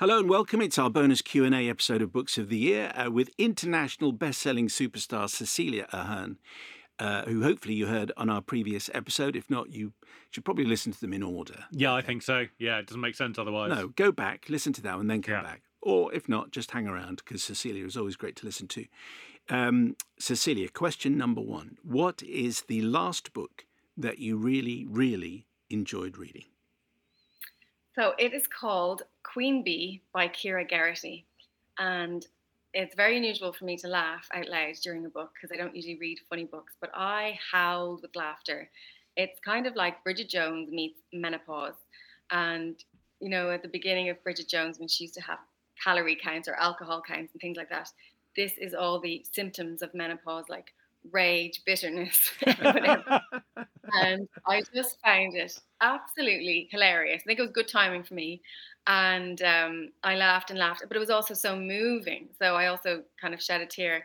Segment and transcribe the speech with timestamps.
[0.00, 0.62] Hello and welcome.
[0.62, 5.28] It's our bonus Q&A episode of Books of the Year uh, with international best-selling superstar
[5.28, 6.38] Cecelia Ahern,
[6.98, 9.36] uh, who hopefully you heard on our previous episode.
[9.36, 9.92] If not, you
[10.30, 11.66] should probably listen to them in order.
[11.70, 12.46] Yeah, I think so.
[12.58, 13.68] Yeah, it doesn't make sense otherwise.
[13.68, 15.42] No, go back, listen to that, and then come Yeah.
[15.42, 15.64] back.
[15.82, 18.86] Or if not, just hang around because Cecelia is always great to listen to.
[19.50, 23.66] Um, Cecelia, question number one: What is the last book
[23.98, 26.44] that you really, really enjoyed reading?
[28.00, 31.26] So it is called Queen Bee by Ciara Geraghty.
[31.78, 32.26] And
[32.72, 35.76] it's very unusual for me to laugh out loud during a book because I don't
[35.76, 38.70] usually read funny books, but I howled with laughter.
[39.18, 41.74] It's kind of like Bridget Jones meets menopause.
[42.30, 42.82] And,
[43.20, 45.40] you know, at the beginning of Bridget Jones, when she used to have
[45.84, 47.90] calorie counts or alcohol counts and things like that,
[48.34, 50.72] this is all the symptoms of menopause, like
[51.12, 52.30] rage, bitterness,
[53.94, 57.22] and I just found it absolutely hilarious.
[57.22, 58.42] I think it was good timing for me,
[58.86, 62.28] and um, I laughed and laughed, but it was also so moving.
[62.38, 64.04] So I also kind of shed a tear,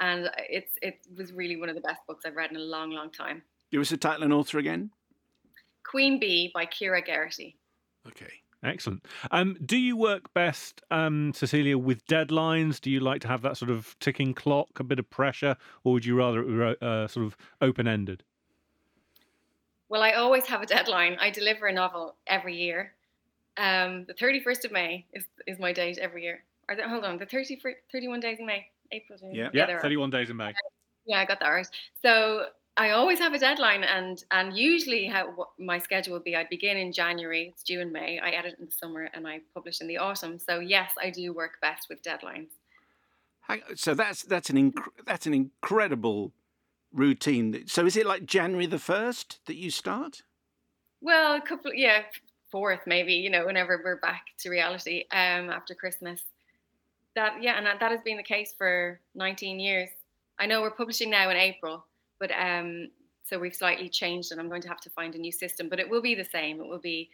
[0.00, 2.90] and it's it was really one of the best books I've read in a long,
[2.90, 3.42] long time.
[3.70, 4.90] Give us the title and author again.
[5.84, 7.56] Queen Bee by Ciara Geraghty.
[8.06, 8.42] Okay.
[8.64, 9.06] Excellent.
[9.32, 12.80] Um, do you work best, um, Cecelia, with deadlines?
[12.80, 15.94] Do you like to have that sort of ticking clock, a bit of pressure, or
[15.94, 18.22] would you rather it were uh, sort of open ended?
[19.92, 21.18] Well, I always have a deadline.
[21.20, 22.94] I deliver a novel every year.
[23.58, 26.42] Um, the 31st of May is, is my date every year.
[26.66, 27.60] Or the, hold on, the 30,
[27.92, 29.18] 31 days in May, April.
[29.18, 29.34] June.
[29.34, 29.50] Yeah.
[29.52, 29.80] there Yeah, are.
[29.82, 30.54] 31 days in May.
[31.04, 31.66] Yeah, I got that right.
[32.00, 32.46] So
[32.78, 36.48] I always have a deadline, and and usually how what my schedule would be, I'd
[36.48, 37.50] begin in January.
[37.52, 38.18] It's due in May.
[38.18, 40.38] I edit in the summer, and I publish in the autumn.
[40.38, 42.48] So yes, I do work best with deadlines.
[43.42, 46.32] Hang- So that's that's an inc- that's an incredible
[46.92, 47.64] routine.
[47.66, 50.22] So is it like January the first that you start?
[51.00, 52.02] Well, a couple, yeah,
[52.50, 53.14] fourth maybe.
[53.14, 56.22] You know, whenever we're back to reality um, after Christmas.
[57.14, 59.90] That yeah, and that, that has been the case for 19 years.
[60.38, 61.84] I know we're publishing now in April,
[62.18, 62.88] but um,
[63.24, 65.68] so we've slightly changed, and I'm going to have to find a new system.
[65.68, 66.60] But it will be the same.
[66.60, 67.10] It will be,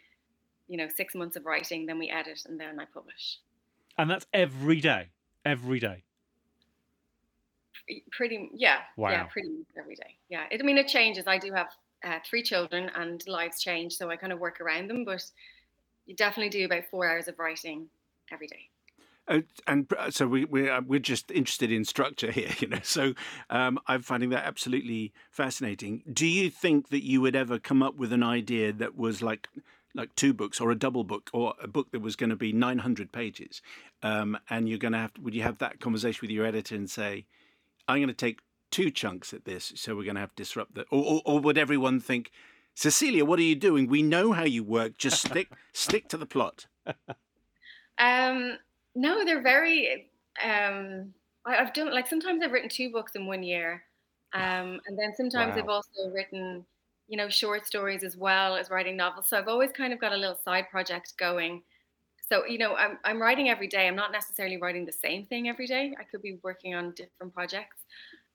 [0.67, 3.39] you know, six months of writing, then we edit, and then I publish.
[3.97, 5.09] And that's every day.
[5.45, 6.03] Every day.
[8.11, 10.17] Pretty, yeah, yeah, pretty every day.
[10.29, 11.25] Yeah, it, I mean, it changes.
[11.27, 11.67] I do have
[12.03, 15.05] uh, three children, and lives change, so I kind of work around them.
[15.05, 15.23] But
[16.05, 17.87] you definitely do about four hours of writing
[18.31, 18.69] every day.
[19.29, 22.79] Uh, and so we, we're uh, we're just interested in structure here, you know.
[22.83, 23.13] So
[23.49, 26.03] um, I'm finding that absolutely fascinating.
[26.11, 29.47] Do you think that you would ever come up with an idea that was like
[29.95, 32.51] like two books or a double book or a book that was going to be
[32.51, 33.61] 900 pages,
[34.01, 36.89] um, and you're going to have would you have that conversation with your editor and
[36.89, 37.25] say,
[37.89, 38.39] I'm going to take
[38.69, 41.39] two chunks at this, so we're going to have to disrupt that, or, or, or
[41.39, 42.31] would everyone think?
[42.75, 43.87] Cecelia, what are you doing?
[43.87, 44.97] We know how you work.
[44.97, 46.67] Just stick stick to the plot.
[47.97, 48.57] Um,
[48.95, 50.09] no, they're very.
[50.41, 51.13] Um,
[51.45, 53.83] I, I've done like sometimes I've written two books in one year,
[54.33, 55.63] um, and then sometimes Wow.
[55.63, 56.65] I've also written,
[57.07, 59.27] you know, short stories as well as writing novels.
[59.27, 61.63] So I've always kind of got a little side project going.
[62.29, 63.87] So you know, I'm I'm writing every day.
[63.87, 65.95] I'm not necessarily writing the same thing every day.
[65.99, 67.77] I could be working on different projects,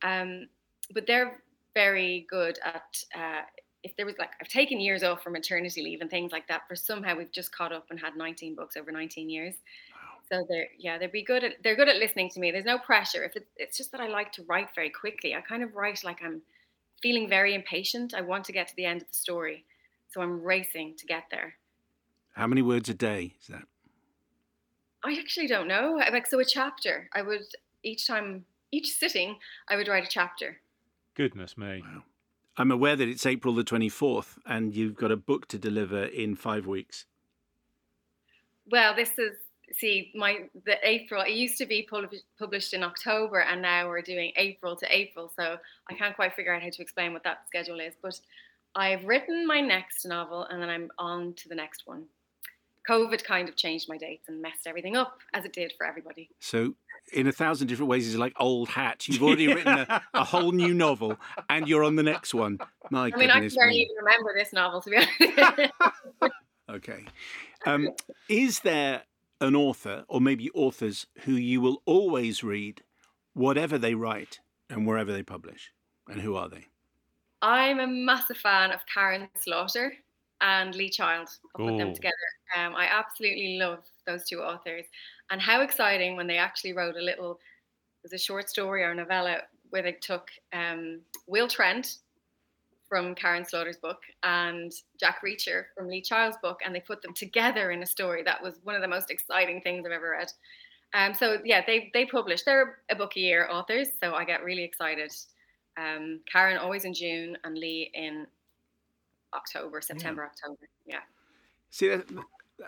[0.02, 0.49] um,
[0.93, 1.41] but they're
[1.75, 3.05] very good at.
[3.14, 3.43] Uh,
[3.85, 6.62] if there was like I've taken years off for maternity leave and things like that,
[6.67, 9.55] for somehow we've just caught up and had 19 books over 19 years.
[10.32, 12.50] So they're yeah they'd be good at they're good at listening to me.
[12.50, 13.23] There's no pressure.
[13.25, 15.35] If it, it's just that I like to write very quickly.
[15.35, 16.40] I kind of write like I'm
[17.02, 18.14] feeling very impatient.
[18.14, 19.67] I want to get to the end of the story,
[20.08, 21.55] so I'm racing to get there.
[22.32, 23.64] How many words a day is that?
[25.05, 25.99] I actually don't know.
[26.01, 27.09] I- Like so, a chapter.
[27.15, 27.45] I would
[27.83, 30.61] each time, each sitting, I would write a chapter.
[31.15, 31.83] Goodness me.
[31.83, 32.03] Wow.
[32.56, 36.37] I'm aware that it's April the 24th and you've got a book to deliver in
[36.37, 37.05] five weeks.
[38.71, 39.37] Well, this is
[39.73, 41.23] see my the April.
[41.23, 45.31] It used to be pub- published in October, and now we're doing April to April.
[45.37, 45.59] So
[45.91, 47.95] I can't quite figure out how to explain what that schedule is.
[48.00, 48.19] But
[48.75, 52.05] I've written my next novel, and then I'm on to the next one.
[52.89, 56.29] COVID kind of changed my dates and messed everything up, as it did for everybody.
[56.41, 56.75] So,
[57.13, 59.09] in a thousand different ways, it's like old hat.
[59.09, 61.17] You've already written a, a, whole new novel,
[61.49, 62.59] and you're on the next one.
[62.91, 65.73] My I mean, I can barely even remember this novel, to be honest.
[66.71, 67.05] okay.
[67.67, 67.91] Um,
[68.29, 69.03] is there
[69.41, 72.83] an author, or maybe authors, who you will always read,
[73.33, 75.73] whatever they write and wherever they publish?
[76.07, 76.67] And who are they?
[77.41, 79.93] I'm a massive fan of Karin Slaughter
[80.44, 81.29] and Lee Child.
[81.56, 82.14] I'll put them together.
[82.56, 84.85] Um, I absolutely love those two authors.
[85.31, 88.91] And how exciting when they actually wrote a little, it was a short story or
[88.91, 89.38] a novella
[89.70, 91.96] where they took um, Will Trent
[92.87, 94.70] from Karin Slaughter's book and
[95.00, 98.23] Jack Reacher from Lee Child's book, and they put them together in a story.
[98.23, 100.31] That was one of the most exciting things I've ever read.
[100.93, 102.43] Um, so yeah, they they publish.
[102.43, 105.12] They're a book a year authors, so I get really excited.
[105.76, 108.26] Um, Karin always in June and Lee in
[109.35, 110.69] October, September, October.
[110.87, 111.01] Yeah.
[111.71, 112.07] See, that,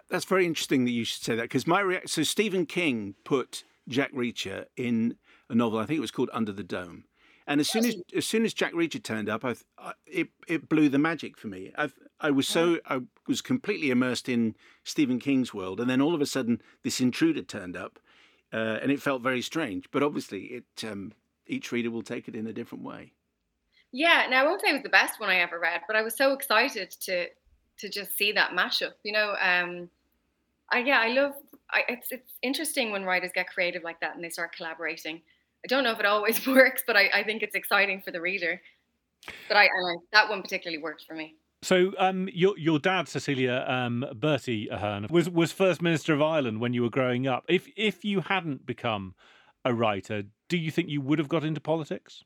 [0.08, 2.08] that's very interesting that you should say that because my reaction.
[2.08, 5.16] So Stephen King put Jack Reacher in
[5.48, 5.78] a novel.
[5.78, 7.04] I think it was called Under the Dome.
[7.46, 10.68] And as soon as as soon as Jack Reacher turned up, I, I it it
[10.68, 11.72] blew the magic for me.
[11.78, 11.90] I
[12.20, 16.20] I was so I was completely immersed in Stephen King's world, and then all of
[16.20, 18.00] a sudden this intruder turned up,
[18.52, 19.88] uh, and it felt very strange.
[19.92, 21.12] But obviously, it um,
[21.46, 23.12] each reader will take it in a different way.
[23.96, 24.26] Yeah.
[24.28, 26.14] Now I won't say it was the best one I ever read, but I was
[26.14, 27.28] so excited to
[27.78, 28.92] to just see that mashup.
[29.04, 29.88] You know, um,
[30.70, 31.32] I yeah, I love.
[31.70, 35.22] I, it's it's interesting when writers get creative like that and they start collaborating.
[35.64, 38.20] I don't know if it always works, but I, I think it's exciting for the
[38.20, 38.60] reader.
[39.48, 41.36] But I, I that one particularly worked for me.
[41.62, 46.60] So, um, your your dad, Cecelia um, Bertie Ahern, was was First Minister of Ireland
[46.60, 47.46] when you were growing up.
[47.48, 49.14] If if you hadn't become
[49.64, 52.24] a writer, do you think you would have got into politics?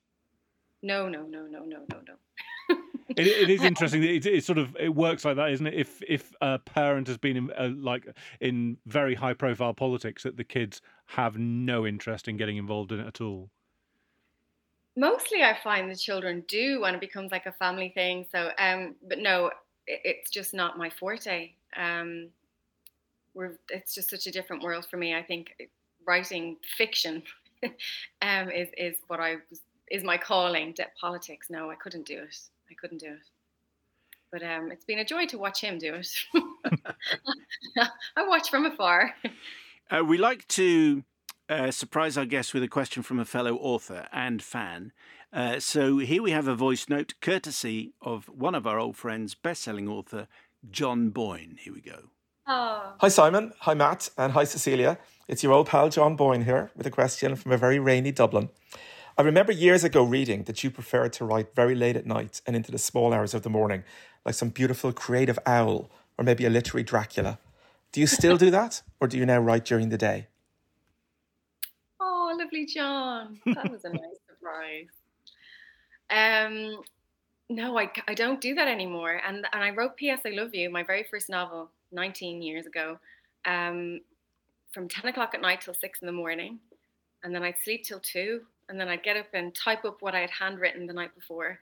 [0.82, 2.14] No, no, no, no, no, no, no.
[3.16, 4.04] It, it is interesting.
[4.04, 5.74] It, it sort of it works like that, isn't it?
[5.74, 8.06] If if a parent has been in, uh, like
[8.40, 13.00] in very high profile politics, that the kids have no interest in getting involved in
[13.00, 13.50] it at all.
[14.96, 18.26] Mostly, I find the children do when it becomes like a family thing.
[18.30, 19.46] So, um, but no,
[19.86, 21.50] it, it's just not my forte.
[21.76, 22.28] Um,
[23.34, 25.14] we're it's just such a different world for me.
[25.14, 25.54] I think
[26.06, 27.22] writing fiction
[28.22, 29.60] um, is is what I was,
[29.90, 30.72] is my calling.
[30.72, 32.36] Debt politics, no, I couldn't do it.
[32.70, 33.28] I couldn't do it.
[34.32, 36.08] But um, it's been a joy to watch him do it.
[38.16, 39.14] I watch from afar.
[39.90, 41.02] Uh, we like to
[41.48, 44.92] uh, surprise our guests with a question from a fellow author and fan.
[45.32, 49.34] Uh, so here we have a voice note courtesy of one of our old friends,
[49.34, 50.28] best-selling author
[50.70, 51.56] John Boyne.
[51.60, 52.10] Here we go.
[52.46, 53.52] Oh, Hi, Simon.
[53.60, 54.10] Hi, Matt.
[54.16, 54.98] And hi, Cecelia.
[55.28, 58.48] It's your old pal, John Boyne, here with a question from a very rainy Dublin.
[59.18, 62.56] I remember years ago reading that you preferred to write very late at night and
[62.56, 63.84] into the small hours of the morning,
[64.24, 67.38] like some beautiful creative owl or maybe a literary Dracula.
[67.92, 70.28] Do you still do that, or do you now write during the day?
[71.98, 73.40] Oh, lovely John.
[73.46, 74.86] That was a nice surprise.
[76.10, 76.82] Um,
[77.48, 79.20] no, I, I don't do that anymore.
[79.26, 80.20] And and I wrote P.S.
[80.24, 82.98] I Love You, my very first novel, 19 years ago,
[83.44, 84.00] um,
[84.72, 86.60] from 10 o'clock at night till six in the morning.
[87.24, 88.42] And then I'd sleep till two.
[88.70, 91.58] And then I'd get up and type up what I had handwritten the night before.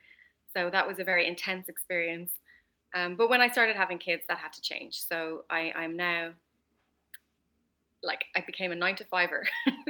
[0.57, 2.31] So that was a very intense experience.
[2.95, 5.03] Um, but when I started having kids, that had to change.
[5.03, 6.31] So I, I'm now
[8.03, 9.49] like I became a nine to fiver.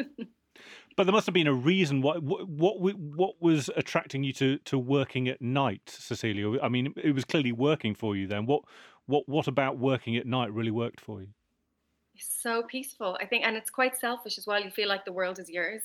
[0.99, 2.03] But there must have been a reason.
[2.03, 6.61] What what what, was attracting you to, to working at night, Cecelia?
[6.61, 8.47] I mean, it was clearly working for you then.
[8.47, 8.63] What
[9.07, 11.29] what what about working at night really worked for you?
[12.19, 14.63] It's so peaceful, I think, and it's quite selfish as well.
[14.63, 15.83] You feel like the world is yours.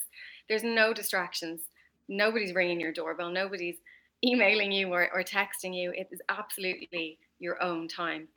[0.48, 1.68] There's no distractions.
[2.08, 3.30] Nobody's ringing your doorbell.
[3.30, 3.80] Nobody's
[4.24, 5.92] emailing you or, or texting you.
[5.92, 8.28] It is absolutely your own time,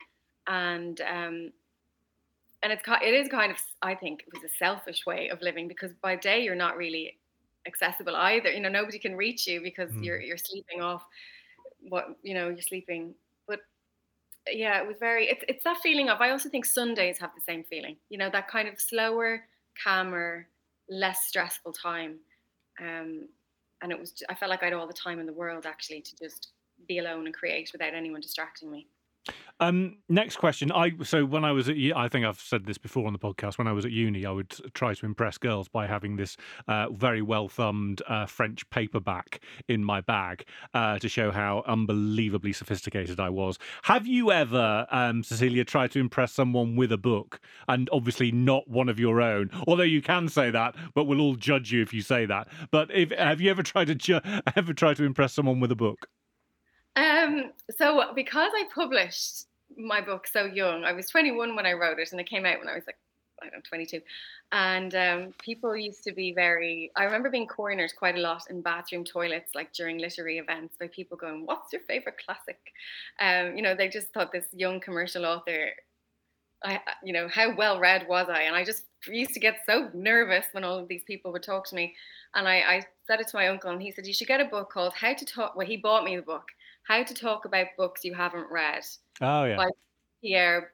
[0.46, 1.52] and um,
[2.62, 5.68] and it's it is kind of I think it was a selfish way of living
[5.68, 7.18] because by day you're not really
[7.66, 8.50] accessible either.
[8.50, 10.04] You know, nobody can reach you because Mm.
[10.04, 11.06] you're you're sleeping off
[11.80, 13.14] what you know you're sleeping.
[14.52, 15.28] Yeah, it was very.
[15.28, 16.20] It's it's that feeling of.
[16.20, 17.96] I also think Sundays have the same feeling.
[18.08, 19.44] You know, that kind of slower,
[19.82, 20.48] calmer,
[20.88, 22.18] less stressful time.
[22.80, 23.28] Um,
[23.82, 24.22] and it was.
[24.28, 26.48] I felt like I had all the time in the world actually to just
[26.86, 28.86] be alone and create without anyone distracting me.
[29.60, 30.70] Um, next question.
[30.70, 33.58] I so when I was at I think I've said this before on the podcast.
[33.58, 36.36] When I was at uni, I would try to impress girls by having this
[36.68, 40.44] uh, very well thumbed uh, French paperback in my bag
[40.74, 43.58] uh, to show how unbelievably sophisticated I was.
[43.82, 48.68] Have you ever, um, Cecelia, tried to impress someone with a book, and obviously not
[48.68, 49.50] one of your own?
[49.66, 52.46] Although you can say that, but we'll all judge you if you say that.
[52.70, 54.20] But if have you ever tried to ju-
[54.56, 56.06] ever tried to impress someone with a book?
[56.98, 59.44] Um, so because I published
[59.76, 62.58] my book so young, I was 21 when I wrote it, and it came out
[62.58, 62.96] when I was like,
[63.40, 64.00] I don't know, 22.
[64.50, 68.62] And um, people used to be very, I remember being cornered quite a lot in
[68.62, 72.58] bathroom toilets, like during literary events, by people going, What's your favorite classic?
[73.20, 75.68] Um, you know, they just thought this young commercial author,
[76.64, 78.42] I, you know, how well read was I?
[78.42, 81.68] And I just used to get so nervous when all of these people would talk
[81.68, 81.94] to me.
[82.34, 84.46] And I, I said it to my uncle, and he said, You should get a
[84.46, 85.54] book called How to Talk.
[85.54, 86.48] Well, he bought me the book
[86.88, 88.82] how to Talk About Books You Haven't Read.
[89.20, 89.56] Oh, yeah.
[89.56, 89.68] By
[90.22, 90.72] Pierre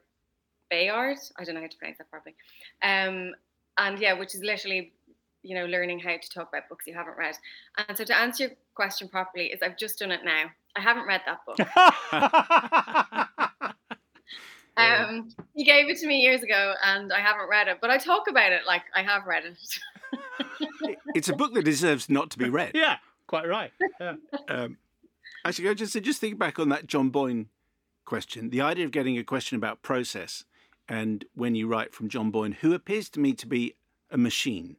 [0.70, 1.18] Bayard.
[1.36, 2.36] I don't know how to pronounce that properly.
[2.82, 3.34] Um,
[3.78, 4.92] and yeah, which is literally,
[5.42, 7.34] you know, learning how to talk about books you haven't read.
[7.88, 10.44] And so to answer your question properly, is I've just done it now.
[10.76, 11.58] I haven't read that book.
[14.76, 17.78] um, he gave it to me years ago, and I haven't read it.
[17.80, 19.58] But I talk about it like I have read it.
[21.14, 22.70] it's a book that deserves not to be read.
[22.74, 23.72] Yeah, quite right.
[24.00, 24.14] Yeah.
[24.48, 24.76] Um,
[25.44, 27.48] Actually, just just think back on that John Boyne
[28.04, 28.50] question.
[28.50, 30.44] The idea of getting a question about process,
[30.88, 33.74] and when you write from John Boyne, who appears to me to be
[34.10, 34.76] a machine.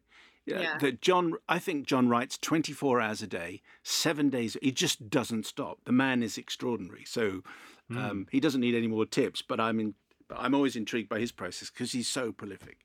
[0.47, 0.77] Yeah.
[0.79, 4.55] That John, I think John writes 24 hours a day, seven days.
[4.61, 5.79] He just doesn't stop.
[5.85, 7.03] The man is extraordinary.
[7.05, 7.41] So
[7.89, 8.27] um, Mm.
[8.31, 9.41] he doesn't need any more tips.
[9.41, 9.95] But I'm in,
[10.27, 12.77] but I'm always intrigued by his process because he's so prolific.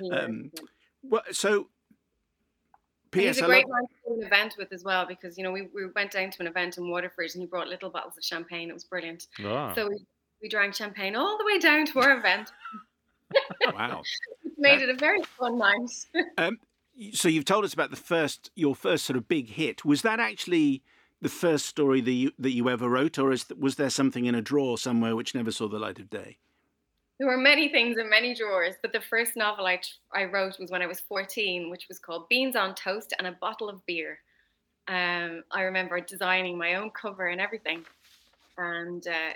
[0.00, 0.18] Yeah.
[0.20, 0.52] Um,
[1.02, 1.66] well, so And
[3.10, 3.36] P.S.
[3.36, 5.50] He's a great love- man to do an event with as well because you know
[5.50, 8.24] we, we went down to an event in Waterford and he brought little bottles of
[8.24, 8.70] champagne.
[8.70, 9.26] It was brilliant.
[9.44, 9.72] Ah.
[9.74, 9.98] So we,
[10.42, 12.52] we drank champagne all the way down to our event.
[13.74, 14.02] wow.
[14.44, 15.90] It made it a very fun night.
[16.38, 16.58] Um,
[17.12, 19.84] so you've told us about the first, your first sort of big hit.
[19.84, 20.82] Was that actually
[21.22, 24.34] the first story that you that you ever wrote, or is, was there something in
[24.34, 26.38] a drawer somewhere which never saw the light of day?
[27.20, 29.78] There were many things in many drawers, but the first novel I,
[30.10, 33.32] I wrote was when I was 14, which was called Beans on Toast and a
[33.32, 34.20] Bottle of Beer.
[34.88, 37.84] Um, I remember designing my own cover and everything,
[38.56, 39.34] and uh,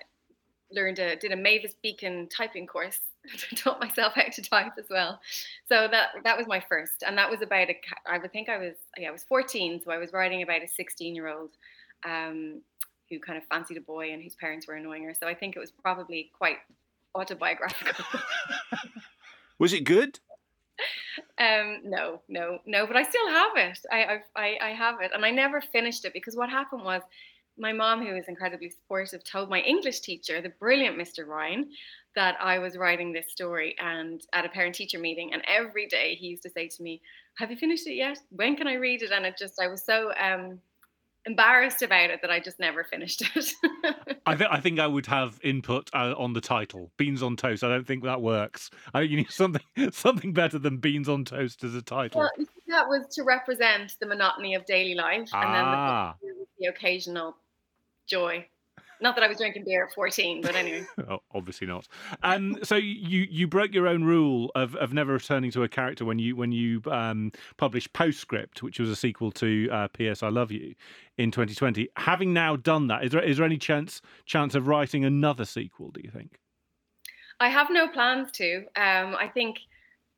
[0.72, 3.00] learned a, did a Mavis Beacon typing course.
[3.54, 5.20] taught myself how to type as well.
[5.68, 7.76] So that that was my first, and that was about a.
[8.06, 10.68] I would think I was yeah I was 14, so I was writing about a
[10.68, 11.50] 16 year old.
[12.06, 12.62] Um,
[13.10, 15.12] who kind of fancied a boy and whose parents were annoying her.
[15.12, 16.56] So I think it was probably quite
[17.14, 18.04] autobiographical.
[19.58, 20.18] Was it good?
[21.38, 23.78] Um, no, no, no, but I still have it.
[23.90, 27.02] I, I, I have it, and I never finished it because what happened was,
[27.56, 31.26] my mom, who is incredibly supportive, told my English teacher, the brilliant Mr.
[31.26, 31.70] Ryan,
[32.16, 36.28] that I was writing this story, and at a parent-teacher meeting, and every day he
[36.28, 37.00] used to say to me,
[37.38, 38.18] "Have you finished it yet?
[38.30, 40.60] When can I read it?" And it just, I was so um,
[41.26, 43.52] embarrassed about it that I just never finished it.
[44.26, 47.64] I think I think I would have input uh, on the title, beans on toast.
[47.64, 48.70] I don't think that works.
[48.92, 49.62] I think you need something
[49.92, 52.20] something better than beans on toast as a title.
[52.20, 52.30] Well,
[52.68, 56.14] that was to represent the monotony of daily life, and then Ah.
[56.20, 57.36] the, the occasional
[58.08, 58.46] joy.
[59.04, 60.86] Not that I was drinking beer at 14, but anyway.
[61.06, 61.86] Oh, obviously not.
[62.22, 66.06] Um, so you you broke your own rule of, of never returning to a character
[66.06, 70.22] when you when you um, published Postscript, which was a sequel to uh, P.S.
[70.22, 70.74] I Love You,
[71.18, 71.90] in 2020.
[71.96, 75.90] Having now done that, is there is there any chance chance of writing another sequel?
[75.90, 76.38] Do you think?
[77.40, 78.64] I have no plans to.
[78.76, 79.58] Um, I think,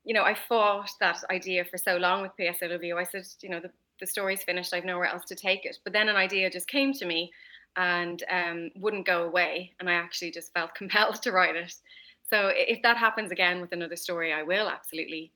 [0.05, 2.99] you know, I fought that idea for so long with PS I Love You.
[2.99, 4.73] I said, you know, the, the story's finished.
[4.73, 5.79] I've nowhere else to take it.
[5.83, 7.33] But then an idea just came to me
[7.77, 9.73] and um, wouldn't go away.
[9.81, 11.75] And I actually just felt compelled to write it.
[12.29, 15.33] So if that happens again with another story, I will absolutely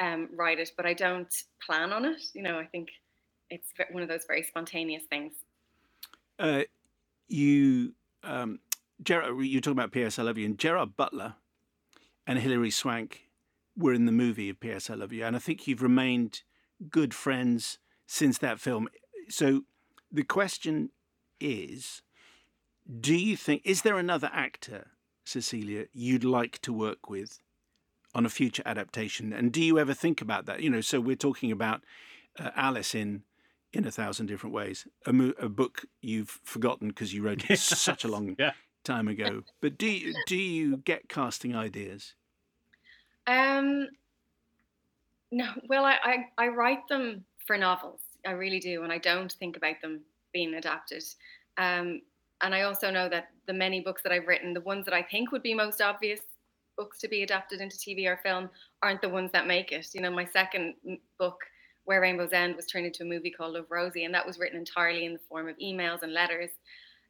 [0.00, 0.72] um, write it.
[0.76, 1.32] But I don't
[1.64, 2.22] plan on it.
[2.34, 2.88] You know, I think
[3.50, 5.34] it's one of those very spontaneous things.
[6.38, 6.62] Uh,
[7.28, 7.92] you,
[8.24, 8.58] um,
[9.02, 10.18] Gerard, you talking about P.S.
[10.18, 11.34] I Love You, and Gerard Butler
[12.26, 13.28] and Hilary Swank
[13.76, 14.90] were in the movie of P.S.
[14.90, 16.42] I Love You, and I think you've remained
[16.90, 18.88] good friends since that film.
[19.28, 19.62] So
[20.10, 20.90] the question
[21.42, 22.02] is,
[23.00, 24.88] do you think is there another actor,
[25.24, 27.38] Cecelia, you'd like to work with
[28.14, 29.32] on a future adaptation?
[29.32, 30.60] And do you ever think about that?
[30.60, 31.82] You know, so we're talking about
[32.38, 33.22] uh, Alice in
[33.72, 37.58] in a thousand different ways, a, mo- a book you've forgotten because you wrote it
[37.58, 38.52] such a long Yeah.
[38.84, 39.44] time ago.
[39.62, 42.14] But do you, do you get casting ideas?
[43.26, 43.88] Um,
[45.30, 48.00] no, well, I, I, I write them for novels.
[48.26, 51.02] I really do, and I don't think about them being adapted.
[51.58, 52.02] Um,
[52.42, 55.02] and I also know that the many books that I've written, the ones that I
[55.02, 56.20] think would be most obvious
[56.76, 58.50] books to be adapted into TV or film,
[58.82, 59.88] aren't the ones that make it.
[59.94, 60.74] You know, my second
[61.18, 61.38] book,
[61.84, 64.58] Where Rainbows End, was turned into a movie called Love Rosie, and that was written
[64.58, 66.50] entirely in the form of emails and letters.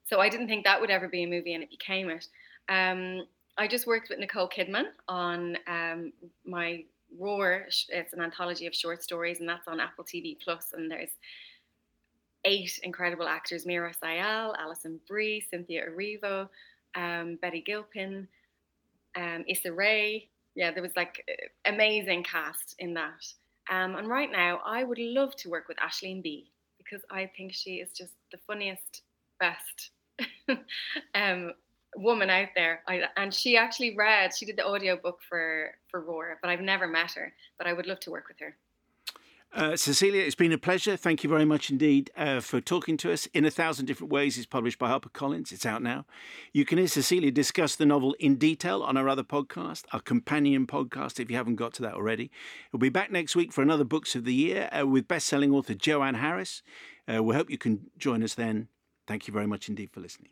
[0.04, 2.26] So I didn't think that would ever be a movie, and it became it.
[2.68, 3.26] Um,
[3.56, 6.12] I just worked with Nicole Kidman on um,
[6.44, 6.84] my
[7.18, 7.66] Roar.
[7.88, 10.72] It's an anthology of short stories, and that's on Apple TV Plus.
[10.72, 11.10] And there's
[12.44, 16.48] eight incredible actors: Meera Syal, Alison Brie, Cynthia Erivo,
[16.94, 18.28] um, Betty Gilpin,
[19.16, 20.28] um, Issa Rae.
[20.54, 21.24] Yeah, there was like
[21.64, 23.24] amazing cast in that.
[23.70, 27.52] Um, and right now, I would love to work with Aisling Bea because I think
[27.54, 29.02] she is just the funniest,
[29.38, 29.90] best
[31.14, 31.52] um,
[31.96, 32.82] woman out there.
[32.88, 36.60] I, and she actually read, she did the audio book for for Roar, but I've
[36.60, 37.32] never met her.
[37.58, 38.56] But I would love to work with her.
[39.54, 40.96] Uh, Cecelia, it's been a pleasure.
[40.96, 43.26] Thank you very much indeed uh, for talking to us.
[43.34, 45.52] In a Thousand Different Ways is published by HarperCollins.
[45.52, 46.06] It's out now.
[46.54, 50.66] You can hear Cecelia discuss the novel in detail on our other podcast, our companion
[50.66, 52.30] podcast, if you haven't got to that already.
[52.72, 55.74] We'll be back next week for another Books of the Year uh, with best-selling author
[55.74, 56.62] Joanne Harris.
[57.06, 58.68] Uh, we hope you can join us then.
[59.06, 60.30] Thank you very much indeed for listening.